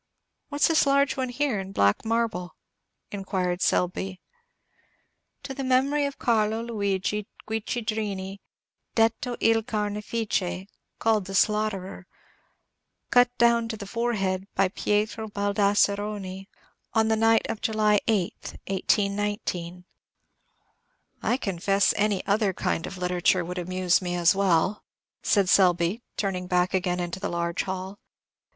"What's 0.49 0.67
this 0.67 0.87
large 0.87 1.15
one 1.15 1.29
here, 1.29 1.59
in 1.59 1.73
black 1.73 2.03
marble?" 2.03 2.55
inquired 3.11 3.61
Selby. 3.61 4.19
"To 5.43 5.53
the 5.53 5.63
memory 5.63 6.07
of 6.07 6.17
Carlo 6.17 6.63
Luigi 6.63 7.27
Guiccidrini, 7.47 8.39
'detto 8.95 9.37
il 9.39 9.61
Carnefice,' 9.61 10.65
called 10.97 11.25
'the 11.25 11.35
slaughterer:' 11.35 12.07
cut 13.11 13.29
down 13.37 13.67
to 13.67 13.77
the 13.77 13.85
forehead 13.85 14.47
by 14.55 14.69
Pietro 14.69 15.27
Baldasseroni, 15.27 16.47
on 16.95 17.07
the 17.07 17.15
night 17.15 17.45
of 17.47 17.61
July 17.61 17.99
8th, 18.07 18.57
1819." 18.67 19.85
"I 21.21 21.37
confess 21.37 21.93
any 21.95 22.25
other 22.25 22.53
kind 22.53 22.87
of 22.87 22.97
literature 22.97 23.45
would 23.45 23.59
amuse 23.59 24.01
me 24.01 24.15
as 24.15 24.33
well," 24.33 24.83
said 25.21 25.47
Selby, 25.47 26.01
turning 26.17 26.47
back 26.47 26.73
again 26.73 26.99
into 26.99 27.19
the 27.19 27.29
large 27.29 27.61
hall. 27.61 27.99